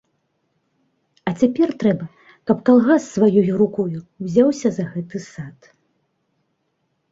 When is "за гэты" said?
4.81-5.25